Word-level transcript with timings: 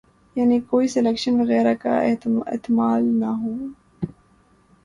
یعنی 0.35 0.59
کوئی 0.61 0.87
سلیکشن 0.87 1.39
وغیرہ 1.41 1.73
کا 1.79 1.99
احتمال 2.01 3.03
نہ 3.19 3.31
ہو۔ 3.41 3.53